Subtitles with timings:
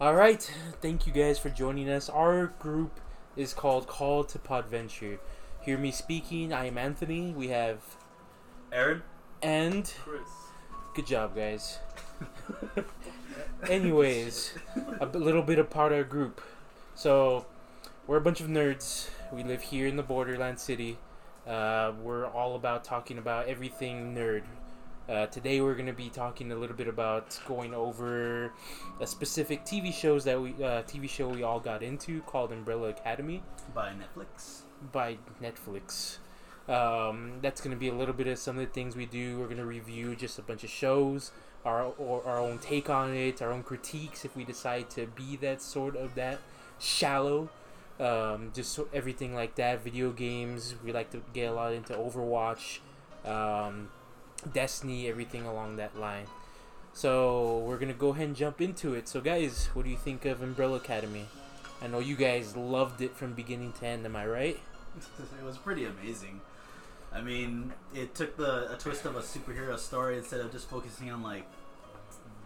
[0.00, 0.42] All right,
[0.80, 2.08] thank you guys for joining us.
[2.08, 3.00] Our group
[3.36, 5.18] is called Call to Podventure.
[5.60, 6.52] Hear me speaking.
[6.54, 7.32] I am Anthony.
[7.32, 7.80] We have
[8.72, 9.02] Aaron?
[9.42, 10.22] and Chris.
[10.94, 11.78] good job, guys.
[13.68, 14.54] Anyways,
[15.00, 16.40] a b- little bit about our group.
[16.94, 17.44] So,
[18.06, 19.10] we're a bunch of nerds.
[19.30, 20.96] We live here in the Borderland City.
[21.46, 24.42] Uh, we're all about talking about everything nerd.
[25.10, 28.52] Uh, today, we're going to be talking a little bit about going over
[29.00, 32.90] a specific TV shows that we uh, TV show we all got into called Umbrella
[32.90, 33.42] Academy
[33.74, 34.60] By Netflix.
[34.92, 36.18] by Netflix.
[36.68, 39.40] Um, that's going to be a little bit of some of the things we do.
[39.40, 41.32] We're going to review just a bunch of shows,
[41.64, 45.34] our or our own take on it, our own critiques if we decide to be
[45.38, 46.38] that sort of that
[46.78, 47.48] shallow.
[47.98, 49.82] Um, just so, everything like that.
[49.82, 50.76] Video games.
[50.84, 52.78] We like to get a lot into Overwatch,
[53.24, 53.88] um,
[54.52, 56.26] Destiny, everything along that line.
[56.92, 59.08] So we're gonna go ahead and jump into it.
[59.08, 61.26] So guys, what do you think of Umbrella Academy?
[61.82, 64.04] I know you guys loved it from beginning to end.
[64.04, 64.60] Am I right?
[65.40, 66.40] it was pretty amazing.
[67.12, 71.10] I mean, it took the a twist of a superhero story instead of just focusing
[71.10, 71.46] on like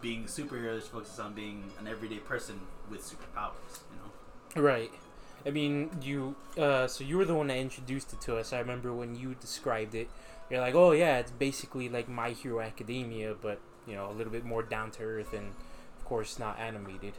[0.01, 3.81] being a superhero, just focuses on being an everyday person with superpowers.
[3.91, 4.62] You know.
[4.62, 4.92] Right.
[5.47, 6.36] I mean, you.
[6.56, 8.53] Uh, so you were the one that introduced it to us.
[8.53, 10.08] I remember when you described it.
[10.50, 14.33] You're like, oh yeah, it's basically like My Hero Academia, but you know, a little
[14.33, 15.53] bit more down to earth and,
[15.97, 17.14] of course, not animated.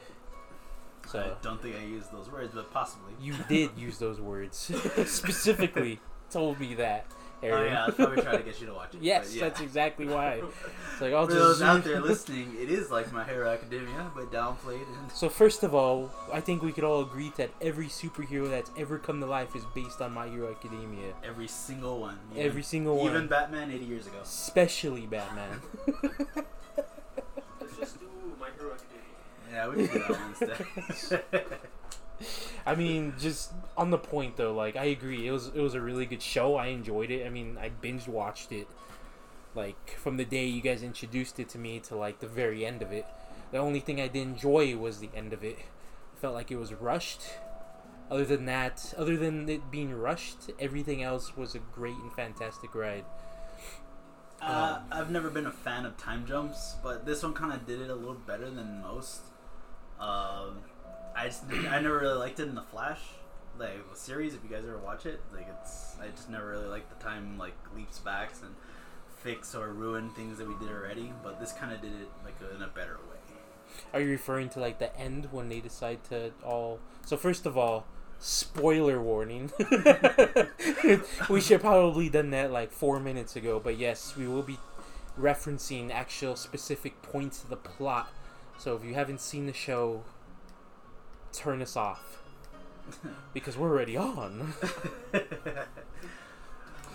[1.07, 3.13] So I don't think I used those words, but possibly.
[3.21, 4.57] you did use those words
[5.05, 5.99] specifically.
[6.31, 7.05] Told me that,
[7.51, 7.71] Oh Aaron.
[7.71, 9.01] yeah, I was probably trying to get you to watch it.
[9.01, 9.43] yes, yeah.
[9.43, 10.41] that's exactly why.
[10.93, 14.09] It's like I'll For just those out there listening, it is like My Hero Academia,
[14.15, 14.87] but downplayed.
[14.97, 18.71] And So first of all, I think we could all agree that every superhero that's
[18.77, 21.13] ever come to life is based on My Hero Academia.
[21.23, 22.17] every single one.
[22.31, 23.09] Even, Every single one.
[23.09, 24.19] Even Batman 80 years ago.
[24.23, 25.59] especially Batman.
[27.59, 28.07] Let's just do
[28.39, 29.51] My Hero Academia.
[29.51, 30.29] Yeah, we can do that one
[30.89, 31.25] instead.
[32.65, 35.81] I mean, just on the point though, like I agree, it was it was a
[35.81, 36.55] really good show.
[36.55, 37.25] I enjoyed it.
[37.25, 38.67] I mean, I binge watched it,
[39.53, 42.81] like from the day you guys introduced it to me to like the very end
[42.81, 43.05] of it.
[43.51, 45.57] The only thing I didn't enjoy was the end of it.
[45.59, 47.21] I felt like it was rushed.
[48.09, 52.73] Other than that, other than it being rushed, everything else was a great and fantastic
[52.75, 53.05] ride.
[54.41, 57.81] Uh, I've never been a fan of time jumps, but this one kind of did
[57.81, 59.21] it a little better than most.
[59.99, 60.59] Um,
[61.15, 62.99] I just I never really liked it in the Flash,
[63.57, 64.33] like series.
[64.33, 67.37] If you guys ever watch it, like it's I just never really liked the time
[67.37, 68.53] like leaps back and
[69.23, 71.13] fix or ruin things that we did already.
[71.23, 73.15] But this kind of did it like in a better way.
[73.93, 76.79] Are you referring to like the end when they decide to all?
[77.05, 77.85] So first of all,
[78.19, 79.51] spoiler warning.
[81.29, 84.57] we should probably done that like four minutes ago, but yes, we will be
[85.19, 88.11] referencing actual specific points of the plot.
[88.57, 90.03] So if you haven't seen the show,
[91.35, 92.21] turn us off
[93.33, 94.53] because we're already on.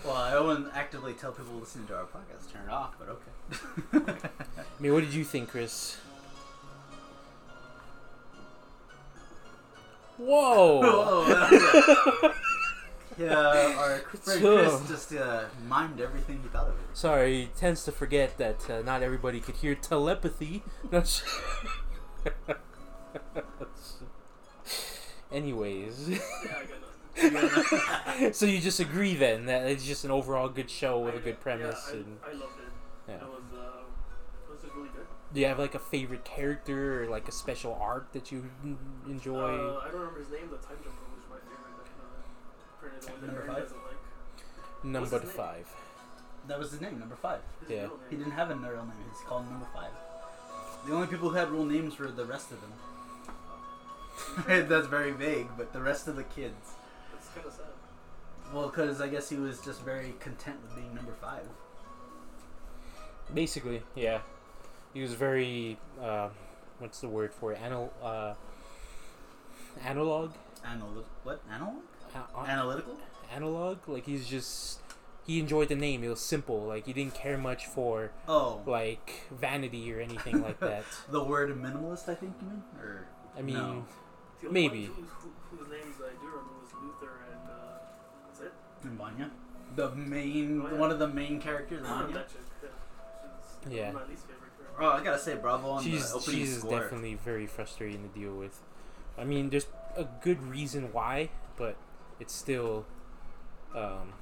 [0.05, 3.09] well, I wouldn't actively tell people listening to our podcast to turn it off, but
[3.09, 3.31] okay.
[4.57, 5.97] I mean, what did you think, Chris?
[10.17, 10.81] Whoa!
[10.81, 12.31] Whoa,
[13.17, 16.79] yeah, our friend Chris just uh, mimed everything he thought of it.
[16.93, 20.63] Sorry, he tends to forget that uh, not everybody could hear telepathy.
[25.31, 28.33] Anyways, Yeah, I got nothing.
[28.33, 31.21] so you just agree then that it's just an overall good show with a I-
[31.21, 32.71] good premise, Yeah, I, and I loved it.
[33.09, 33.15] yeah.
[33.15, 33.63] It was, uh,
[34.47, 35.05] it was just really good.
[35.33, 38.77] do you have like a favorite character or like a special arc that you n-
[39.07, 39.35] enjoy?
[39.39, 40.49] Uh, I don't remember his name.
[40.51, 41.37] The time jumper was my
[42.81, 43.03] favorite.
[43.07, 43.71] Uh, one Number five?
[43.71, 44.83] like.
[44.83, 45.31] Number his name?
[45.37, 45.67] five.
[46.47, 47.41] That was his name, number five.
[47.61, 47.81] His Yeah.
[47.83, 48.93] real He didn't have a real name.
[49.11, 49.91] He's called number five.
[50.87, 52.73] The only people who had real names were the rest of them.
[54.47, 56.71] That's very vague, but the rest of the kids.
[57.17, 57.65] It's kind of sad.
[58.53, 61.43] Well, because I guess he was just very content with being number five.
[63.33, 64.19] Basically, yeah.
[64.93, 66.29] He was very, uh,
[66.79, 67.59] what's the word for it?
[67.63, 68.33] Anal, uh,
[69.85, 70.33] analog?
[70.69, 71.41] Anal- what?
[71.49, 71.75] Analog?
[72.13, 72.97] A- a- Analytical?
[73.33, 73.77] analog.
[73.87, 74.81] Like he's just
[75.25, 76.03] he enjoyed the name.
[76.03, 76.61] It was simple.
[76.65, 80.83] Like he didn't care much for Oh, like vanity or anything like that.
[81.09, 82.63] the word minimalist, I think you mean?
[82.77, 83.05] Or
[83.37, 83.85] I mean, No.
[84.41, 84.87] The Maybe.
[84.89, 87.77] ones Who, who, whose names I do remember was Luther and uh,
[88.27, 88.53] that's it.
[88.83, 89.31] and Vanya?
[89.75, 90.77] The main, Oh, yeah.
[90.79, 92.25] one of the main characters, Ah, Vanya?
[92.63, 92.69] Yeah.
[93.63, 93.91] She's Yeah.
[93.91, 94.37] my least favorite.
[94.79, 96.79] Oh, I gotta say, bravo on she's the opening she's score.
[96.79, 98.59] definitely very frustrating to deal with.
[99.17, 101.75] I mean, there's a good reason why, but
[102.19, 102.85] it's still,
[103.75, 104.13] um,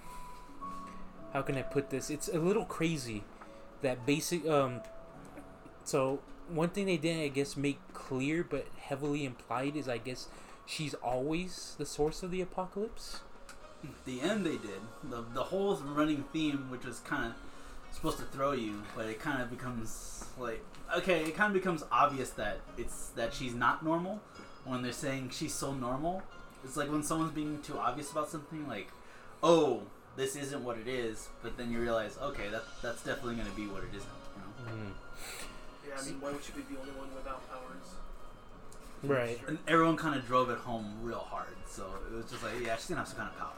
[1.32, 2.10] how can I put this?
[2.10, 3.24] It's a little crazy
[3.82, 4.82] that basic um,
[5.86, 6.20] so
[6.54, 10.28] one thing they didn't, I guess, make clear but heavily implied is, I guess,
[10.66, 13.22] she's always the source of the apocalypse.
[14.06, 17.34] the end they did the the whole running theme, which was kind of
[17.92, 20.64] supposed to throw you, but it kind of becomes like
[20.98, 24.20] okay, it kind of becomes obvious that it's that she's not normal
[24.66, 26.22] when they're saying she's so normal.
[26.64, 28.90] It's like when someone's being too obvious about something, like
[29.42, 29.84] oh
[30.16, 33.56] this isn't what it is, but then you realize okay that that's definitely going to
[33.56, 34.10] be what it isn't.
[34.36, 34.84] You know?
[34.84, 34.92] Mm.
[35.90, 37.96] Yeah, I mean, why would she be the only one without powers?
[39.02, 39.40] Right.
[39.48, 42.76] And everyone kind of drove it home real hard, so it was just like yeah,
[42.76, 43.54] she's gonna have some kind of power.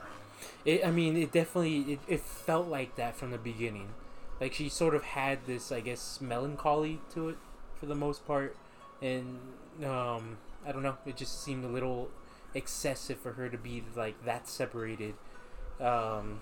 [0.65, 3.89] It, I mean, it definitely it, it felt like that from the beginning.
[4.39, 7.37] Like she sort of had this, I guess, melancholy to it
[7.79, 8.55] for the most part,
[9.01, 9.39] and
[9.83, 10.97] um, I don't know.
[11.05, 12.09] It just seemed a little
[12.53, 15.15] excessive for her to be like that separated.
[15.79, 16.39] Um,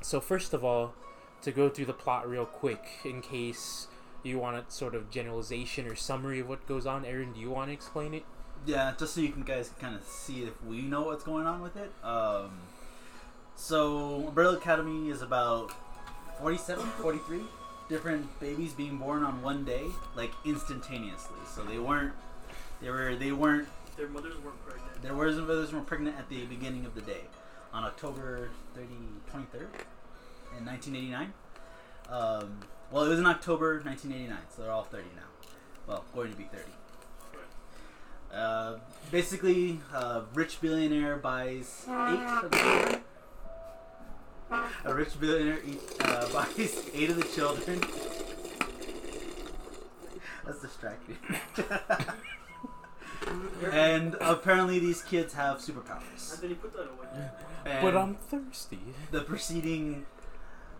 [0.00, 0.94] so first of all,
[1.42, 3.88] to go through the plot real quick, in case
[4.26, 7.50] you want a sort of generalization or summary of what goes on, Aaron, do you
[7.50, 8.24] want to explain it?
[8.66, 11.46] Yeah, just so you can guys can kind of see if we know what's going
[11.46, 11.92] on with it.
[12.02, 12.60] Um,
[13.56, 15.72] so Umbrella Academy is about
[16.40, 17.40] 47, 43
[17.88, 19.84] different babies being born on one day,
[20.16, 21.36] like instantaneously.
[21.54, 22.12] So they weren't,
[22.80, 23.68] they were, they weren't.
[23.96, 25.02] Their mothers weren't pregnant.
[25.02, 27.22] Their mothers mothers were pregnant at the beginning of the day,
[27.72, 28.88] on October 30,
[29.32, 29.68] 23rd,
[30.58, 31.32] in 1989.
[32.10, 35.22] Um, well, it was in October 1989, so they're all 30 now.
[35.86, 36.62] Well, going to be 30.
[38.34, 38.78] Uh,
[39.10, 43.00] basically, a rich billionaire buys eight of the children.
[44.84, 47.80] A rich billionaire eat, uh, buys eight of the children.
[50.44, 51.16] That's distracting.
[53.72, 56.34] and apparently, these kids have superpowers.
[56.34, 57.30] And then he put that away.
[57.66, 58.80] And but I'm thirsty.
[59.10, 60.06] the preceding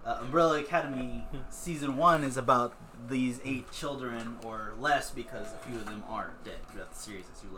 [0.04, 2.74] uh, Umbrella Academy season one is about
[3.08, 7.24] these eight children or less because a few of them are dead throughout the series,
[7.32, 7.50] as you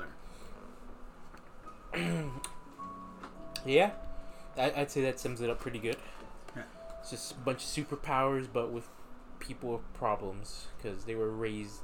[2.03, 2.31] learn.
[3.67, 3.91] Yeah,
[4.57, 5.97] I, I'd say that sums it up pretty good.
[6.55, 6.63] Yeah.
[7.01, 8.89] It's just a bunch of superpowers, but with
[9.41, 11.83] people with problems because they were raised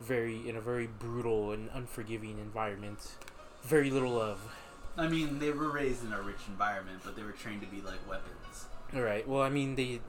[0.00, 3.16] very in a very brutal and unforgiving environment.
[3.62, 4.54] Very little love.
[4.98, 7.80] I mean, they were raised in a rich environment, but they were trained to be
[7.80, 8.66] like weapons.
[8.94, 9.26] All right.
[9.26, 10.00] Well, I mean they.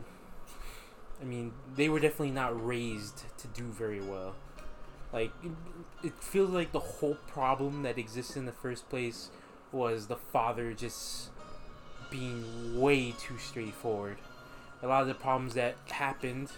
[1.22, 4.36] I mean they were definitely not raised to do very well.
[5.12, 5.32] Like
[6.04, 9.30] it, feels like the whole problem that exists in the first place
[9.72, 11.30] was the father just
[12.12, 14.18] being way too straightforward.
[14.84, 16.50] A lot of the problems that happened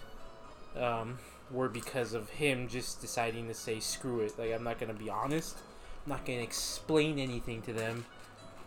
[0.76, 1.20] um,
[1.52, 4.38] were because of him just deciding to say screw it.
[4.40, 5.58] Like I'm not gonna be honest.
[6.06, 8.06] I'm not gonna explain anything to them.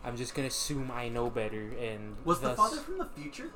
[0.03, 3.51] I'm just gonna assume I know better and Was the father from the future?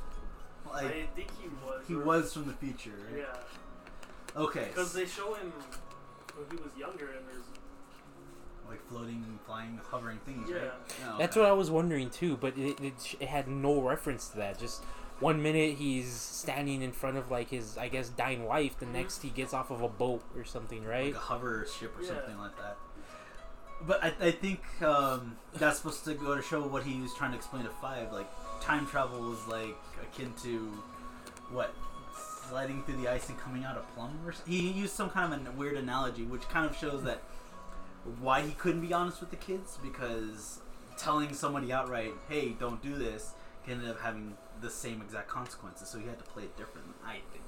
[0.71, 1.83] I Like think he was.
[1.88, 3.19] he or- was from the future, right?
[3.25, 4.65] Yeah, Okay.
[4.68, 5.51] because they show him
[6.36, 7.44] when he was younger, and there's
[8.68, 10.56] Like floating, flying, hovering things, yeah.
[10.57, 10.71] right?
[11.07, 14.38] Oh, That's what I was wondering too, but it, it, it had no reference to
[14.38, 14.57] that.
[14.57, 14.83] Just
[15.19, 18.77] one minute he's standing in front of like his, I guess, dying wife.
[18.80, 18.92] The Mhm.
[18.94, 21.13] next he gets off of a boat or something, right?
[21.13, 22.07] like a hover ship or Yeah.
[22.09, 22.77] something like that.
[23.88, 27.31] But I, I think um, that's supposed to go to show what he was trying
[27.31, 28.12] to explain to Five.
[28.12, 28.27] Like
[28.62, 30.72] time travel is like akin to
[31.51, 31.74] what
[32.50, 34.18] sliding through the ice and coming out a plum.
[34.25, 37.22] Or s- he used some kind of a weird analogy, which kind of shows that
[38.19, 40.61] why he couldn't be honest with the kids because
[40.97, 43.33] telling somebody outright, "Hey, don't do this,"
[43.66, 45.90] can end up having the same exact consequences.
[45.90, 46.94] So he had to play it differently.
[47.06, 47.44] I think.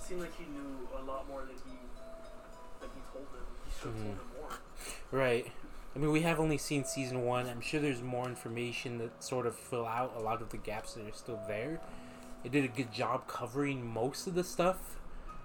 [0.00, 1.76] seemed like he knew a lot more than he
[2.80, 3.44] than he told them.
[3.78, 4.58] He should have told them more.
[5.10, 5.52] Right.
[5.94, 7.48] I mean, we have only seen season one.
[7.48, 10.94] I'm sure there's more information that sort of fill out a lot of the gaps
[10.94, 11.80] that are still there.
[12.44, 14.96] It did a good job covering most of the stuff.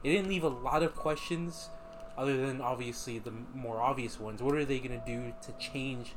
[0.04, 1.70] It didn't leave a lot of questions,
[2.18, 4.42] other than obviously the more obvious ones.
[4.44, 6.13] What are they going to do to change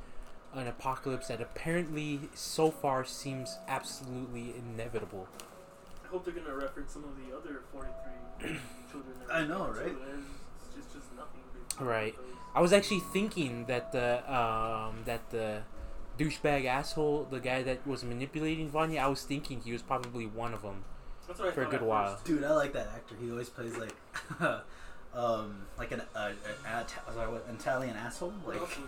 [0.54, 5.28] an apocalypse that apparently so far seems absolutely inevitable?
[6.04, 8.58] I hope they're gonna reference some of the other 43
[8.90, 9.14] children.
[9.30, 9.92] I know, right?
[9.92, 11.42] It's just, just nothing.
[11.78, 12.14] To- Right.
[12.54, 15.62] I was actually thinking that the um, that the
[16.18, 20.54] douchebag asshole, the guy that was manipulating Vanya, I was thinking he was probably one
[20.54, 20.84] of them.
[21.28, 22.12] That's what for a good while.
[22.14, 22.24] first.
[22.24, 23.14] Dude, I like that actor.
[23.20, 23.94] He always plays like,
[25.14, 26.30] um, like an uh,
[26.66, 28.30] an, sorry, an Italian asshole.
[28.44, 28.78] What Like,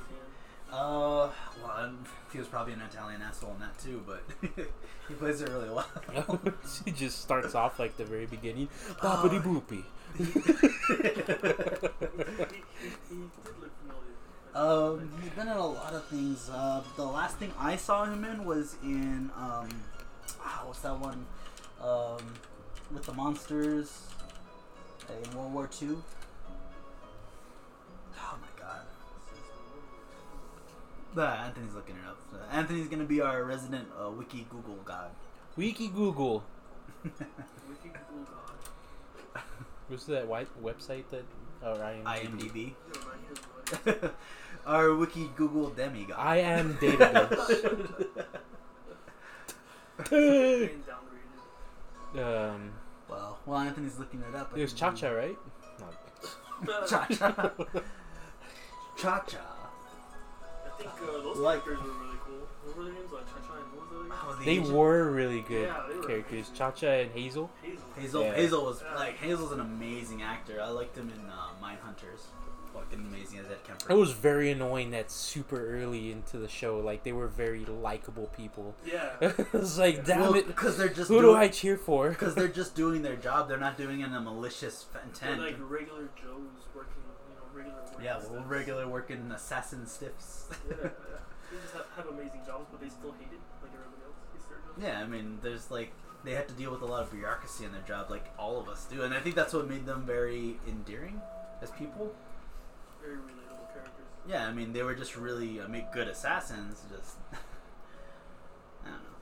[0.72, 1.64] else was he in?
[1.64, 4.22] uh, well, I'm- he was probably an Italian asshole in that too, but
[5.08, 5.86] he plays it really well.
[6.84, 8.68] he just starts off like the very beginning,
[9.02, 9.22] Oh.
[9.24, 9.84] boppity boopy.
[10.18, 10.30] he, he,
[13.08, 14.14] he did look familiar.
[14.54, 16.50] um, he's been in a lot of things.
[16.52, 19.68] Uh, the last thing I saw him in was in um,
[20.42, 21.24] ah, what's that one?
[21.82, 22.18] Um,
[22.92, 24.02] with the monsters
[25.24, 26.02] in World War Two.
[31.18, 32.16] Nah, Anthony's looking it up.
[32.30, 35.10] So Anthony's gonna be our resident uh, wiki Google god.
[35.56, 36.44] Wiki Google.
[37.02, 37.18] Wiki
[37.82, 38.24] Google
[39.34, 39.42] God.
[39.88, 41.24] What's that white website that?
[41.60, 42.04] Oh, IMDb.
[42.04, 42.56] IMDb.
[42.94, 43.40] Yeah, man, he is
[44.00, 44.14] what?
[44.64, 46.14] our wiki Google demigod.
[46.16, 47.66] I am database.
[50.08, 50.84] Getting
[52.14, 52.52] downgraded.
[52.54, 52.70] um,
[53.10, 55.38] well, while Anthony's looking it up, I it was can- Cha Cha, right?
[56.88, 57.50] Cha cha.
[58.96, 59.57] Cha cha.
[60.78, 62.48] I think uh, those Like- characters were really cool.
[62.64, 63.12] What were their names?
[63.12, 64.16] Like Cha Cha and what was the other guy?
[64.28, 66.32] Oh, the They Asian- were really good Yeah, they were characters.
[66.48, 66.54] amazing.
[66.54, 67.50] Cha Cha and Hazel.
[67.62, 67.84] Hazel.
[67.96, 68.22] Hazel.
[68.22, 68.34] Yeah.
[68.34, 68.94] Hazel was Yeah.
[68.94, 70.60] like Hazel's an amazing actor.
[70.62, 72.26] I liked him in uh, Mindhunters.
[72.74, 73.90] Fucking amazing as Ed Kemper.
[73.92, 78.26] It was very annoying that super early into the show, like they were very likable
[78.36, 78.74] people.
[78.84, 79.14] Yeah.
[79.22, 82.10] it was like, damn well, it, because they're just who do doing, I cheer for?
[82.10, 83.48] Because they're just doing their job.
[83.48, 85.40] They're not doing it in a malicious f- They're intent.
[85.40, 87.02] like regular Joes working,
[88.24, 88.50] you regular yeah, and well, stuff.
[88.50, 90.48] regular working assassin stiffs.
[90.68, 90.88] Yeah, yeah.
[91.50, 94.44] They just have, have amazing jobs, but they still hate it, like everybody else hates
[94.46, 94.82] their jobs.
[94.82, 95.92] Yeah, I mean, there's like
[96.24, 98.68] they have to deal with a lot of bureaucracy in their job, like all of
[98.68, 101.20] us do, and I think that's what made them very endearing
[101.62, 102.12] as people.
[103.00, 104.06] Very relatable characters.
[104.28, 106.82] Yeah, I mean, they were just really uh, make good assassins.
[106.90, 107.16] Just
[108.84, 109.16] I don't know.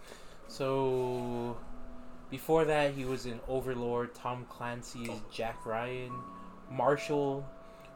[0.48, 1.56] So,
[2.30, 6.12] before that, he was in Overlord, Tom Clancy's Jack Ryan,
[6.70, 7.46] Marshall,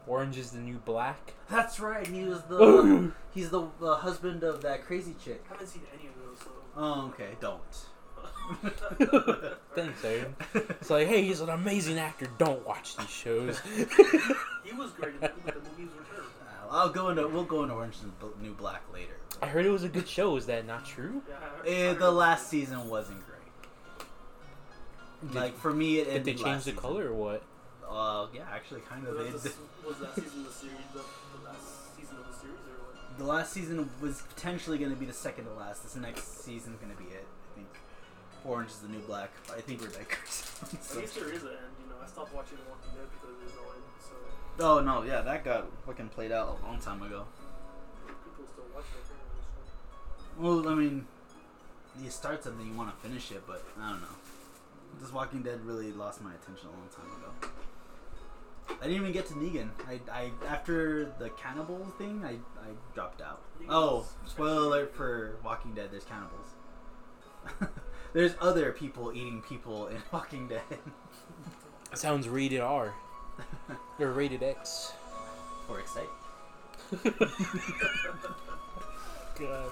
[0.07, 1.33] Orange is the New Black.
[1.49, 2.05] That's right.
[2.07, 5.43] He was the he's the uh, husband of that crazy chick.
[5.49, 6.51] I haven't seen any of those, so.
[6.75, 7.35] Oh, okay.
[7.39, 7.61] Don't.
[9.75, 10.35] Thanks, Aaron.
[10.53, 12.27] It's like, hey, he's an amazing actor.
[12.37, 13.59] Don't watch these shows.
[14.63, 16.29] he was great in it, but the movies were terrible.
[16.69, 19.15] Uh, I'll go into we'll go into Orange and Bl- New Black later.
[19.41, 20.35] I heard it was a good show.
[20.37, 21.21] Is that not true?
[21.27, 23.27] Yeah, I heard- Eh, the last season wasn't great.
[25.31, 26.77] Did, Like for me, it did ended they change the season.
[26.81, 27.43] color or what?
[27.91, 29.17] Uh, yeah, actually, kind of.
[29.17, 32.63] Was, this, was that season of the series the, the last season of the series
[32.71, 33.17] or what?
[33.17, 35.83] the last season was potentially going to be the second to last.
[35.83, 37.27] This next season's going to be it.
[37.27, 37.67] I think
[38.45, 39.31] Orange is the New Black.
[39.47, 40.79] But I think we're digressing.
[40.79, 41.99] At least there is an end, you know.
[42.01, 44.15] I stopped watching The Walking Dead because there's no end, so
[44.65, 47.25] oh no, yeah, that got fucking played out a long time ago.
[48.07, 50.39] people still watch it.
[50.39, 51.05] Well, I mean,
[52.01, 54.07] you start something, you want to finish it, but I don't know.
[54.99, 57.51] This Walking Dead really lost my attention a long time ago.
[58.79, 59.69] I didn't even get to Negan.
[59.87, 63.41] I, I after the cannibal thing, I, I dropped out.
[63.69, 65.89] Oh, spoiler alert for Walking Dead.
[65.91, 66.47] There's cannibals.
[68.13, 70.61] there's other people eating people in Walking Dead.
[71.93, 72.93] Sounds rated R
[73.99, 74.93] or rated X.
[75.67, 76.09] For excite.
[79.39, 79.71] God.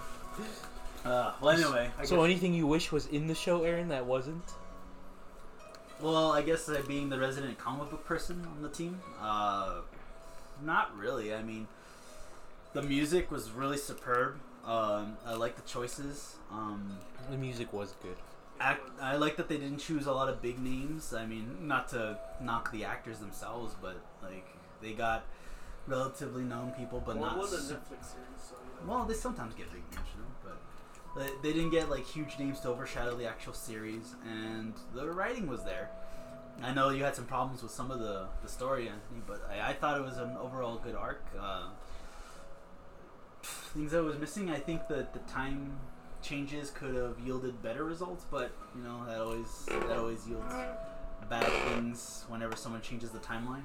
[1.06, 1.90] Uh, well, anyway.
[2.04, 4.44] So anything you wish was in the show, Aaron, that wasn't?
[6.02, 9.82] Well, I guess uh, being the resident comic book person on the team, uh,
[10.64, 11.34] not really.
[11.34, 11.68] I mean,
[12.74, 14.40] the music was really superb.
[14.66, 16.36] Um, I like the choices.
[16.52, 16.98] Um,
[17.30, 18.16] The music was good.
[18.60, 21.14] act, I like that they didn't choose a lot of big names.
[21.14, 24.48] I mean, not to knock the actors themselves, but like
[24.82, 25.26] they got
[25.88, 27.38] relatively known people, but well, not.
[27.38, 28.94] it was a Netflix series, so you know.
[28.94, 30.58] well, they sometimes get big names, you know, but
[31.20, 35.64] they, didn't get like huge names to overshadow the actual series, and the writing was
[35.64, 35.90] there.
[36.62, 38.92] I know you had some problems with some of the, the story,
[39.26, 41.24] but I, I thought it was an overall good arc.
[41.40, 41.70] Uh,
[43.44, 45.80] things I was missing, I think that the time
[46.22, 50.54] changes could have yielded better results, but you know that always that always yields
[51.30, 53.64] bad things whenever someone changes the timeline.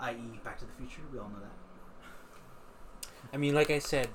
[0.00, 1.02] I.e., Back to the Future.
[1.12, 3.08] We all know that.
[3.32, 4.08] I mean, like I said,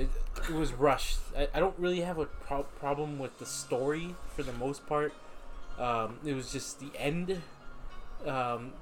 [0.00, 0.10] it,
[0.48, 1.18] it was rushed.
[1.36, 5.12] I, I don't really have a pro- problem with the story for the most part.
[5.78, 7.42] Um, it was just the end.
[8.26, 8.72] Um,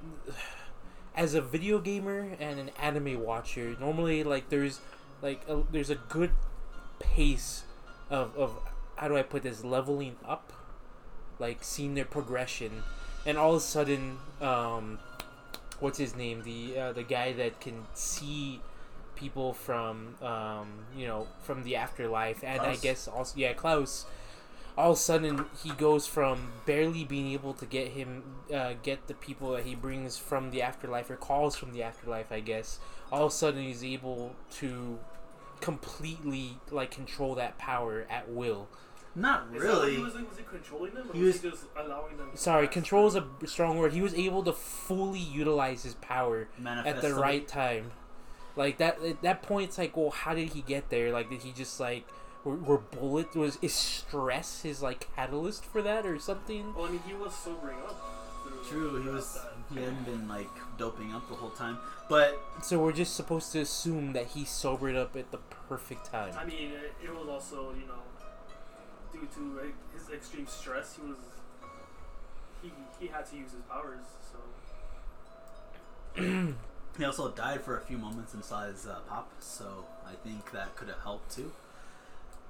[1.15, 4.79] as a video gamer and an anime watcher, normally like there's
[5.21, 6.31] like a, there's a good
[6.99, 7.63] pace
[8.09, 8.57] of of
[8.95, 10.51] how do I put this leveling up,
[11.39, 12.83] like seeing their progression,
[13.25, 14.99] and all of a sudden, um,
[15.79, 16.43] what's his name?
[16.43, 18.61] The uh, the guy that can see
[19.19, 24.05] people from um, you know from the afterlife, and I guess also yeah Klaus.
[24.77, 28.23] All of a sudden, he goes from barely being able to get him
[28.53, 32.31] uh, get the people that he brings from the afterlife or calls from the afterlife.
[32.31, 32.79] I guess
[33.11, 34.99] all of a sudden he's able to
[35.59, 38.67] completely like control that power at will.
[39.15, 39.95] Not Is that what really.
[39.97, 42.29] he was, was he controlling them, or He was, was- he just allowing them?
[42.35, 42.73] Sorry, pass?
[42.73, 43.91] control is a strong word.
[43.91, 46.47] He was able to fully utilize his power
[46.85, 47.91] at the right time.
[48.59, 51.13] Like that at that point, it's like, well, how did he get there?
[51.13, 52.05] Like, did he just like
[52.43, 56.73] were, were bullet was is stress his like catalyst for that or something?
[56.75, 57.97] Well, I mean, he was sobering up
[58.67, 59.33] True, he was.
[59.35, 59.53] that.
[59.73, 61.77] He hadn't been like doping up the whole time,
[62.09, 65.37] but So we're just supposed to assume that he sobered up at the
[65.69, 66.33] perfect time.
[66.37, 68.03] I mean, it, it was also you know
[69.13, 70.97] due to like, his extreme stress.
[70.97, 71.17] He was
[72.61, 74.03] he he had to use his powers.
[76.17, 76.53] So
[76.99, 80.51] he also died for a few moments and saw his uh, pop, so I think
[80.51, 81.51] that could have helped too.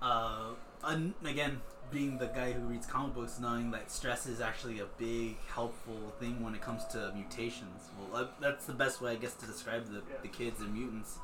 [0.01, 0.49] Uh,
[0.83, 4.85] and again, being the guy who reads comic books, knowing that stress is actually a
[4.97, 7.89] big helpful thing when it comes to mutations.
[8.11, 10.17] Well, that, that's the best way, I guess, to describe the, Yeah.
[10.21, 11.17] the kids and mutants.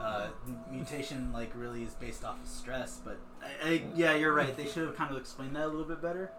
[0.00, 0.28] Uh,
[0.70, 3.18] mutation like really is based off of stress, but
[3.62, 4.56] I, I, yeah, you're right.
[4.56, 6.32] They should have kind of explained that a little bit better.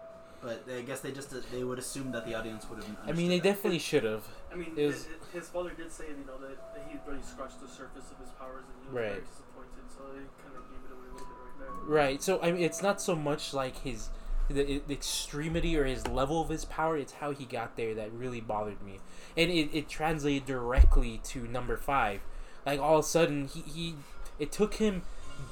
[0.44, 2.96] But I guess they just they would assume that the audience would have.
[3.06, 3.54] I mean, they that.
[3.54, 4.24] definitely should have.
[4.52, 7.22] I mean, It was- his, his father did say you know that, that he really
[7.22, 9.84] scratched the surface of his powers and he was very disappointed.
[9.88, 11.94] So they kind of gave it away a little bit right there.
[11.96, 12.22] Right.
[12.22, 14.10] So I mean, it's not so much like his
[14.50, 16.98] the, the extremity or his level of his power.
[16.98, 19.00] It's how he got there that really bothered me,
[19.38, 22.20] and it, it translated directly to number five.
[22.66, 23.94] Like all of a sudden, he, he
[24.38, 25.02] it took him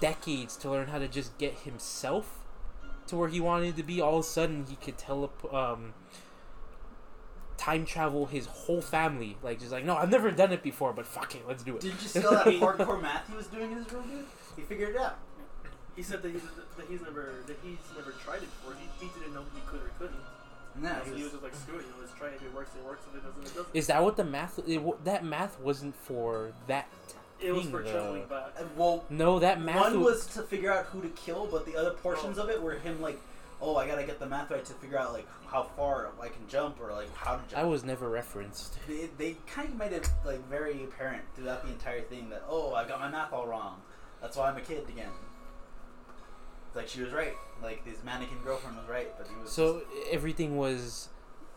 [0.00, 2.41] decades to learn how to just get himself
[3.06, 4.00] to where he wanted to be.
[4.00, 5.94] All of a sudden, he could telep um
[7.56, 9.37] time travel his whole family.
[9.42, 11.82] Like just like no, I've never done it before, but fuck it, let's do it.
[11.82, 14.26] Did you see all that hardcore math he was doing in his real good?
[14.56, 15.18] He figured it out.
[15.97, 16.42] He said that he's
[16.76, 18.75] that he's never that he's never tried it before.
[18.75, 20.16] He, he didn't know he could or couldn't.
[20.80, 22.35] Nah, so he he was, was just like, screw it, you know, let's try it.
[22.37, 23.04] If it works, it works.
[23.11, 23.75] If it doesn't, it doesn't.
[23.75, 24.59] Is that what the math?
[24.66, 26.88] It, that math wasn't for that.
[27.42, 27.90] It was for though.
[27.92, 28.52] traveling back.
[28.58, 29.80] uh, well, No, that math.
[29.80, 32.61] one wa- was to figure out who to kill, but the other portions of it
[32.62, 33.20] were him like,
[33.61, 36.46] oh, I gotta get the math right to figure out like how far I can
[36.49, 37.70] jump or like how to I jump.
[37.70, 38.78] was never referenced.
[38.88, 42.75] They, they kind of made it like very apparent throughout the entire thing that oh,
[42.75, 43.80] I got my math all wrong.
[44.20, 45.11] That's why I'm a kid again.
[46.68, 47.34] It's like she was right.
[47.62, 51.08] Like his mannequin girlfriend was right, but he was So everything was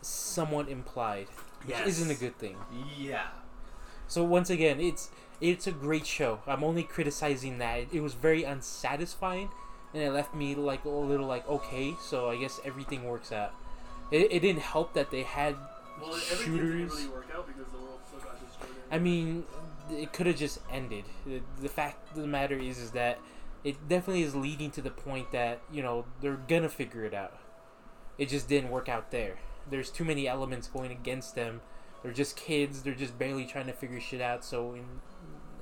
[0.02, 1.26] somewhat implied,
[1.64, 1.86] which Yes.
[1.88, 2.56] isn't a good thing.
[2.96, 3.28] yeah.
[4.08, 6.40] So once again, it's it's a great show.
[6.46, 9.50] I'm only criticizing that it was very unsatisfying,
[9.92, 11.94] and it left me like a little like okay.
[12.00, 13.52] So I guess everything works out.
[14.10, 15.56] It, it didn't help that they had
[16.00, 16.46] Well, shooters.
[16.46, 18.70] didn't really work out because the world still got destroyed.
[18.90, 19.44] I mean,
[19.90, 21.04] it could have just ended.
[21.26, 23.18] The, the fact of the matter is, is that
[23.64, 27.38] it definitely is leading to the point that you know they're gonna figure it out.
[28.18, 29.38] It just didn't work out there.
[29.68, 31.60] There's too many elements going against them.
[32.02, 32.82] They're just kids.
[32.82, 34.44] They're just barely trying to figure shit out.
[34.44, 34.84] So, in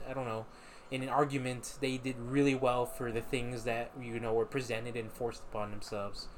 [0.09, 0.47] I don't know,
[0.91, 4.97] in an argument, they did really well for the things that you know were presented
[4.97, 6.29] and forced upon themselves.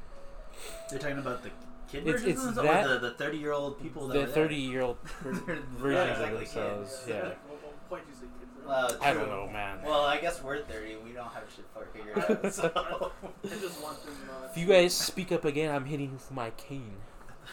[0.91, 1.51] You're talking about the
[1.91, 4.97] kid It's- versions it's or that- the the thirty year old people that The thirty-year-old
[5.23, 6.91] versions exactly of themselves.
[6.99, 7.09] kids.
[7.09, 8.33] Yeah, Like, what, what point you kids?
[8.67, 9.79] Uh, I don't know, man.
[9.85, 10.97] Well, I guess we're 30.
[11.05, 12.53] We don't have shit for figured out.
[12.53, 13.13] So.
[13.45, 14.13] I just want them.
[14.51, 16.97] If you guys speak up again, I'm hitting you with my cane.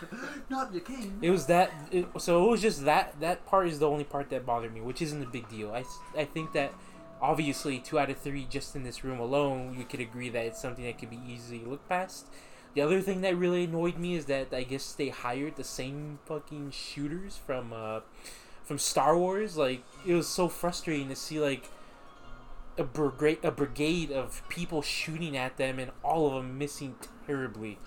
[0.49, 1.19] Not the king.
[1.21, 1.71] It was that.
[1.91, 3.19] It, so it was just that.
[3.19, 5.71] That part is the only part that bothered me, which isn't a big deal.
[5.71, 5.83] I,
[6.17, 6.73] I think that
[7.21, 10.61] obviously two out of three just in this room alone, you could agree that it's
[10.61, 12.27] something that could be easily looked past.
[12.73, 16.19] The other thing that really annoyed me is that I guess they hired the same
[16.25, 18.01] fucking shooters from uh,
[18.63, 19.57] from Star Wars.
[19.57, 21.69] Like it was so frustrating to see like
[22.77, 26.95] a brigade a brigade of people shooting at them and all of them missing
[27.27, 27.77] terribly.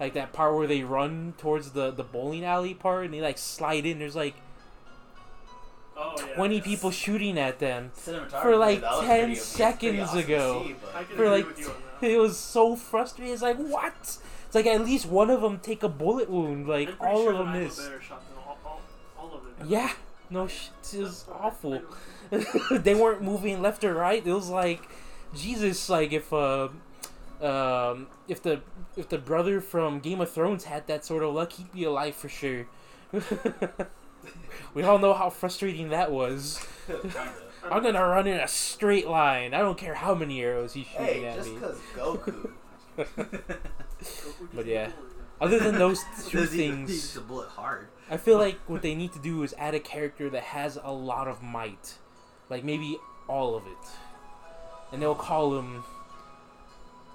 [0.00, 3.38] Like that part where they run towards the the bowling alley part and they like
[3.38, 3.98] slide in.
[3.98, 4.34] There's like
[5.96, 6.64] oh, yeah, 20 yes.
[6.64, 7.90] people shooting at them.
[7.94, 10.62] For, like, that 10 pretty- it's pretty seconds awesome ago.
[10.66, 12.08] see, but- I can For like, with you on that.
[12.10, 13.32] it was so frustrating.
[13.32, 13.94] It's like what?
[14.46, 16.68] It's like at least one of them take a bullet wound.
[16.68, 17.78] Like I'm all sure of them that I have miss.
[17.78, 18.80] a better shot than all, all,
[19.18, 19.68] all of them.
[19.68, 19.92] Yeah,
[20.30, 20.70] no shit.
[20.94, 21.82] It was awful.
[22.70, 24.24] They weren't moving left or right.
[24.24, 24.82] It was like
[25.34, 25.88] Jesus.
[25.88, 26.68] Like if uh,
[27.42, 28.60] um, if the
[28.96, 32.14] if the brother from Game of Thrones had that sort of luck, he'd be alive
[32.14, 32.66] for sure.
[34.74, 36.64] we all know how frustrating that was.
[37.70, 39.52] I'm gonna run in a straight line.
[39.54, 41.54] I don't care how many arrows he's shooting Hey, at just me.
[41.54, 42.50] because Goku.
[42.96, 43.58] Goku
[44.54, 44.90] But yeah.
[45.40, 47.88] Other than those two Does he- he things, the bullet hard.
[48.10, 50.90] I feel like what they need to do is add a character that has a
[50.92, 51.94] lot of might,
[52.48, 52.98] like maybe
[53.28, 53.88] all of it,
[54.90, 55.84] and they'll call him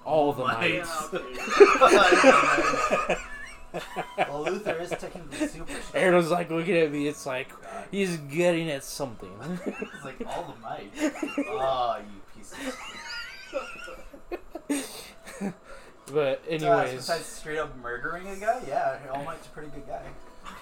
[0.04, 0.58] all the Might.
[0.58, 0.74] might.
[0.74, 1.34] Yeah, okay.
[4.28, 6.02] well, Luther is technically super strong.
[6.02, 7.08] Aaron's like looking at me.
[7.08, 7.48] It's like
[7.90, 9.30] he's getting at something.
[9.66, 10.92] It's like all the might.
[11.48, 12.58] Oh, ah, you piece of
[16.12, 16.62] but shit.
[16.62, 20.02] anyways, besides straight up murdering a guy, yeah, All Might's a pretty good guy.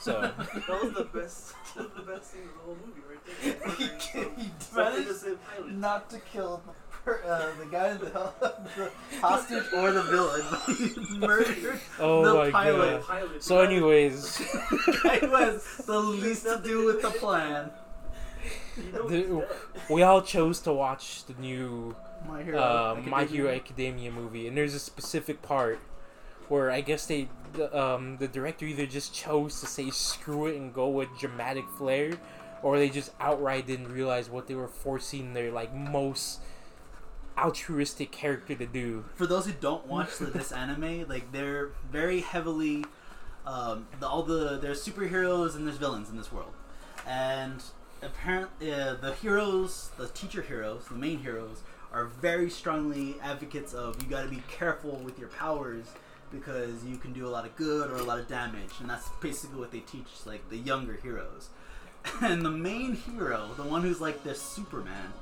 [0.01, 0.39] so that
[0.83, 3.57] was the best, the best scene of the whole movie, right there.
[3.77, 3.91] He-
[4.43, 5.73] he Some managed innocent pilot.
[5.73, 6.63] Not to kill
[7.05, 8.07] the uh, the guy, the,
[8.77, 11.19] the hostage or the villain.
[11.21, 13.01] murdered Oh the my pilot.
[13.01, 13.07] god.
[13.07, 14.39] Pilot, So, anyways,
[14.71, 17.71] the was the least to do with the plan.
[18.77, 19.49] you know the-
[19.91, 21.95] we all chose to watch the new
[22.29, 22.59] My hero.
[22.61, 23.27] uh, My Academia.
[23.43, 25.81] Hero Academia movie, and there's a specific part
[26.49, 30.57] where I guess they, the, um, the director either just chose to say screw it
[30.57, 32.13] and go with dramatic flair,
[32.63, 36.41] or they just outright didn't realize what they were forcing their like most
[37.37, 39.05] altruistic character to do.
[39.15, 42.85] For those who don't watch the, this anime, like they're very heavily,
[43.47, 46.53] um, the, all the there's superheroes and there's villains in this world,
[47.07, 47.63] and
[48.03, 54.03] apparently uh, the heroes, the teacher heroes, the main heroes, are very strongly advocates of
[54.03, 55.87] you got to be careful with your powers
[56.31, 59.09] because you can do a lot of good or a lot of damage, and that's
[59.21, 61.51] basically what they teach like the younger heroes.
[62.21, 65.13] And the main hero, the one who's like the Superman,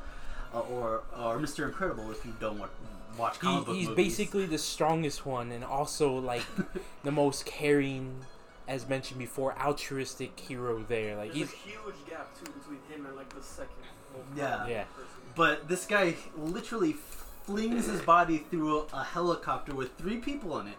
[0.55, 2.71] uh, or or Mister Incredible, if you don't watch,
[3.19, 4.07] watch He, book he's movies.
[4.07, 6.45] basically the strongest one, and also like
[7.05, 8.25] the most caring,
[8.69, 11.17] as mentioned before, altruistic hero there.
[11.17, 13.75] Like There's he's a huge gap too between him and like the second.
[14.37, 14.67] Yeah.
[14.67, 14.85] Yeah.
[14.85, 15.07] person.
[15.37, 16.97] But this guy literally
[17.45, 20.77] flings his body through a, a helicopter with three people in it.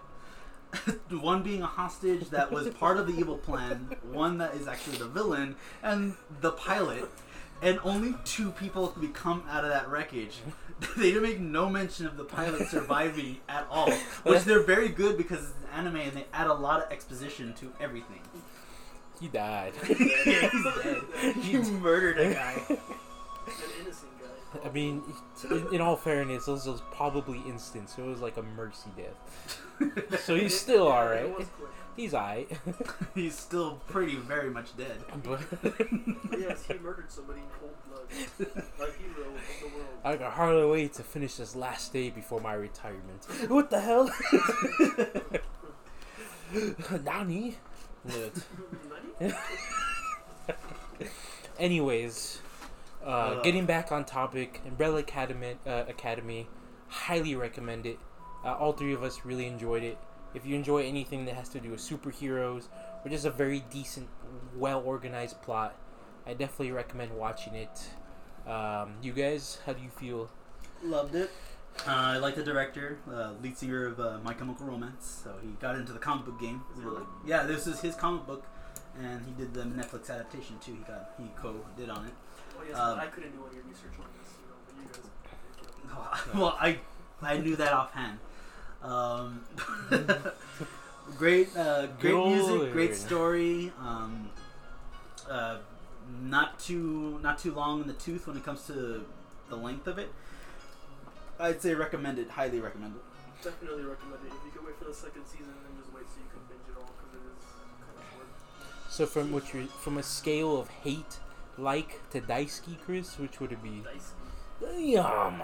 [1.11, 4.97] one being a hostage that was part of the evil plan, one that is actually
[4.97, 7.09] the villain, and the pilot.
[7.61, 10.37] And only two people could come out of that wreckage.
[10.97, 13.91] They make no mention of the pilot surviving at all,
[14.23, 17.53] which they're very good because it's an anime and they add a lot of exposition
[17.59, 18.21] to everything.
[19.19, 19.73] he died.
[20.25, 21.35] yeah, he's dead.
[21.43, 22.63] He murdered a guy.
[22.67, 22.77] An
[23.79, 24.67] innocent guy.
[24.67, 25.03] I mean,
[25.51, 30.19] in, in all fairness, this was probably instant, so it was like a mercy death.
[30.21, 31.47] So he's still Yeah, alright.
[31.97, 32.11] It was quick.
[32.11, 32.51] He's alright.
[33.15, 34.97] He's still pretty, very much dead.
[35.23, 35.41] but
[36.39, 38.05] Yes, he murdered somebody in cold blood.
[38.79, 39.87] A hero of the world.
[40.03, 43.25] I can hardly wait to finish this last day before my retirement.
[43.47, 44.09] What the hell?
[47.03, 47.55] Nani?
[48.03, 49.33] Nani?
[51.59, 52.39] anyways,
[53.03, 53.41] uh, Uh.
[53.41, 56.47] getting back on topic, Umbrella Academy, uh, Academy,
[56.87, 57.99] highly recommend it.
[58.43, 59.97] Uh, all three of us really enjoyed it.
[60.33, 62.67] If you enjoy anything that has to do with superheroes
[63.03, 64.07] or just a very decent,
[64.55, 65.75] well organized plot,
[66.25, 67.89] I definitely recommend watching it.
[68.47, 70.29] Um, you guys, how do you feel?
[70.83, 71.31] Loved it.
[71.87, 75.21] Uh, I like the director, uh, lead singer of uh, My Chemical Romance.
[75.23, 76.61] So he got into the comic book game.
[76.75, 76.91] Really.
[76.95, 77.05] really?
[77.25, 78.45] Yeah, this is his comic book,
[78.99, 80.73] and he did the Netflix adaptation too.
[80.73, 82.13] He got he co-did on it.
[82.59, 86.01] Oh yes, Um, I couldn't do any research on this, you know, but you
[86.33, 86.35] guys.
[86.35, 86.79] well, I
[87.21, 88.19] I knew that offhand.
[88.83, 89.41] Um,
[91.17, 93.71] great, uh, great Good music, great story.
[93.79, 94.29] Um,
[95.29, 95.57] uh,
[96.23, 99.05] not too not too long in the tooth when it comes to
[99.49, 100.11] the length of it.
[101.39, 103.43] I'd say recommend it, highly recommend it.
[103.43, 104.27] Definitely recommend it.
[104.27, 106.67] If you can wait for the second season, then just wait so you can binge
[106.69, 107.43] it all because it is
[107.87, 108.27] kind of short.
[108.89, 111.19] So from what you from a scale of hate
[111.57, 113.83] like to Daisuke, Chris, which would it be?
[113.83, 114.91] Dicey.
[114.91, 115.41] Yum.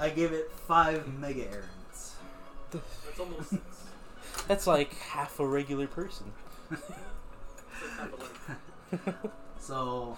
[0.00, 2.14] I gave it five mega errands.
[2.70, 3.52] That's almost.
[3.52, 6.32] It's That's like half a regular person.
[6.70, 6.80] like
[7.98, 9.16] half a life.
[9.58, 10.16] So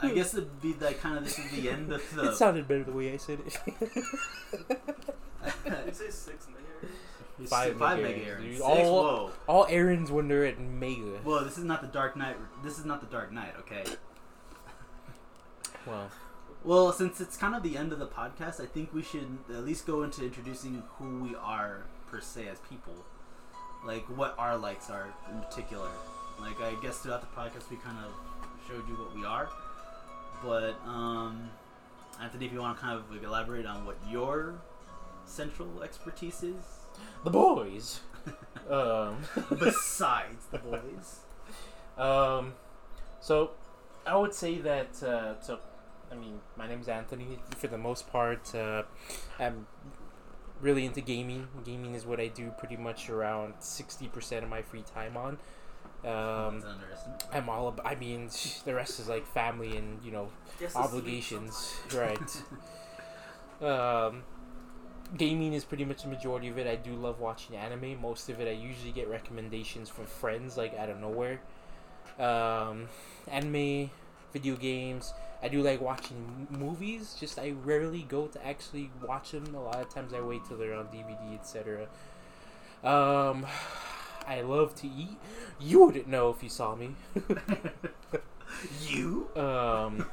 [0.00, 2.22] I guess it'd be like kind of this is the end of the.
[2.30, 3.56] It sounded better the way I said it.
[3.66, 4.76] Did
[5.86, 7.48] you say six minutes?
[7.50, 8.58] Five five mega mega errands, errands.
[8.58, 9.30] Six, All- whoa.
[9.46, 11.18] All errands when they're at Mega.
[11.22, 12.36] Whoa, this is not the Dark Knight.
[12.64, 13.84] This is not the Dark Knight, okay?
[15.86, 16.10] Well,
[16.64, 19.64] Well, since it's kind of the end of the podcast, I think we should at
[19.64, 22.94] least go into introducing who we are per se as people.
[23.86, 25.88] Like what our likes are in particular.
[26.40, 28.12] Like I guess throughout the podcast we kind of
[28.68, 29.48] showed you what we are.
[30.42, 31.50] But um
[32.20, 34.60] Anthony, if you want to kind of like, elaborate on what your
[35.24, 36.56] central expertise is,
[37.24, 38.00] the boys.
[38.70, 39.18] um,
[39.58, 41.20] besides the boys.
[41.96, 42.54] um,
[43.20, 43.52] so
[44.04, 45.02] I would say that.
[45.02, 45.60] Uh, so,
[46.10, 47.38] I mean, my name's Anthony.
[47.58, 48.84] For the most part, uh,
[49.38, 49.66] I'm
[50.60, 51.48] really into gaming.
[51.64, 55.38] Gaming is what I do pretty much around sixty percent of my free time on.
[56.04, 57.24] Um, That's an underestimate.
[57.32, 57.86] I'm all about.
[57.86, 58.30] I mean,
[58.64, 60.28] the rest is like family and you know
[60.74, 62.42] obligations, right?
[63.62, 64.22] um,
[65.16, 66.66] gaming is pretty much the majority of it.
[66.66, 68.00] I do love watching anime.
[68.00, 71.40] Most of it, I usually get recommendations from friends, like out of nowhere.
[72.18, 72.88] Um,
[73.28, 73.90] anime,
[74.32, 75.12] video games.
[75.42, 77.16] I do like watching movies.
[77.18, 79.54] Just I rarely go to actually watch them.
[79.54, 81.86] A lot of times I wait till they're on DVD, etc.
[82.84, 83.46] Um,
[84.26, 85.16] I love to eat.
[85.60, 86.94] You wouldn't know if you saw me.
[88.88, 89.28] You?
[89.36, 90.06] Um,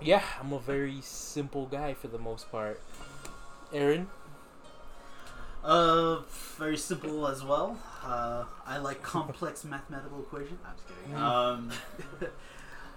[0.00, 2.80] yeah, I'm a very simple guy for the most part.
[3.72, 4.08] Aaron,
[5.62, 6.20] Uh,
[6.56, 7.78] very simple as well.
[8.02, 10.60] Uh, I like complex mathematical equations.
[10.64, 11.16] I'm just kidding.
[11.16, 11.70] Um,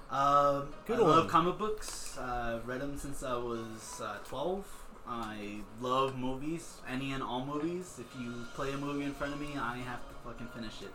[0.10, 2.18] um, Good I love comic books.
[2.18, 4.66] Uh, read them since I was uh, 12.
[5.08, 8.00] I love movies, any and all movies.
[8.00, 10.94] If you play a movie in front of me, I have to fucking finish it.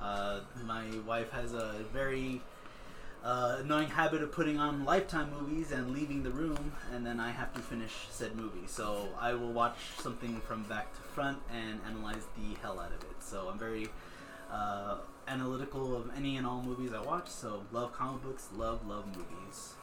[0.00, 2.40] Uh, my wife has a very
[3.24, 7.30] uh, annoying habit of putting on Lifetime movies and leaving the room, and then I
[7.30, 8.66] have to finish said movie.
[8.66, 13.02] So I will watch something from back to front and analyze the hell out of
[13.02, 13.16] it.
[13.20, 13.88] So I'm very
[14.50, 17.28] uh, analytical of any and all movies I watch.
[17.28, 19.74] So love comic books, love love movies.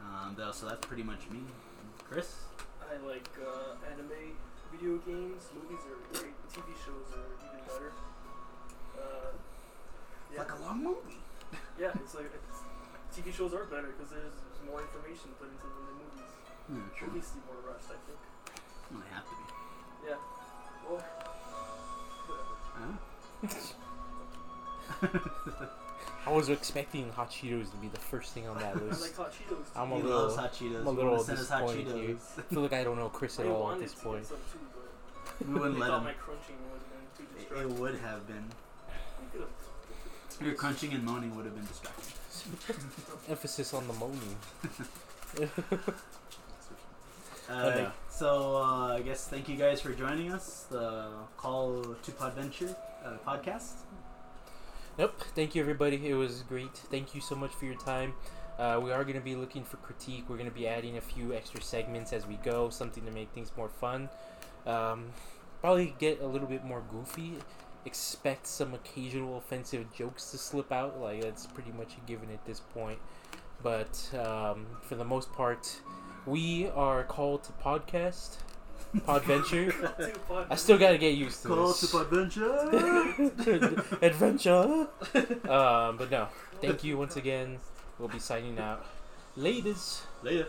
[0.00, 1.40] Um, though, so that's pretty much me.
[2.08, 2.34] Chris,
[2.80, 4.34] I like uh, anime,
[4.72, 6.34] video games, movies are great.
[6.50, 7.92] TV shows are even better.
[8.98, 9.30] Uh,
[10.32, 11.20] yeah, like a long movie.
[11.78, 12.58] yeah, it's like it's,
[13.14, 16.32] TV shows are better because there's, there's more information put into them than movies.
[16.66, 17.10] Hmm, At true.
[17.14, 18.18] least more rushed, I think.
[18.90, 19.46] Well, they have to be.
[20.08, 20.18] Yeah.
[20.88, 20.98] Well,
[22.26, 22.98] whatever.
[23.70, 23.76] Huh?
[26.26, 29.00] I was expecting hot Cheetos to be the first thing on that I list.
[29.02, 29.64] like hot Cheetos.
[29.74, 30.80] I'm a he little- loves hot Cheetos.
[30.80, 32.16] I'm a little wanna send us hot disappointed here.
[32.38, 34.26] I feel like I don't know Chris at all at this point.
[34.26, 36.04] some too, We wouldn't let him.
[36.04, 38.44] my crunching would have been too It, it would have been.
[39.20, 42.14] We could've- Your crunching and moaning would have been distracting.
[43.28, 44.36] Emphasis on the moaning.
[47.48, 50.66] Uh, So uh, I guess thank you guys for joining us.
[50.70, 53.72] The Call to Podventure uh, podcast.
[55.00, 55.24] Nope.
[55.34, 56.10] Thank you, everybody.
[56.10, 56.74] It was great.
[56.74, 58.12] Thank you so much for your time.
[58.58, 60.26] Uh, we are going to be looking for critique.
[60.28, 63.30] We're going to be adding a few extra segments as we go, something to make
[63.30, 64.10] things more fun.
[64.66, 65.06] Um,
[65.62, 67.38] probably get a little bit more goofy.
[67.86, 71.00] Expect some occasional offensive jokes to slip out.
[71.00, 72.98] Like, that's pretty much a given at this point.
[73.62, 75.80] But um, for the most part,
[76.26, 78.36] we are called to podcast,
[78.96, 79.72] Podventure.
[80.50, 81.80] I still got to get used to Call this.
[81.80, 83.98] to Podventure.
[84.02, 84.88] adventure.
[85.48, 86.28] um, but no,
[86.60, 87.58] thank you once again.
[87.98, 88.84] We'll be signing out.
[89.36, 90.02] Ladies.
[90.22, 90.46] Later.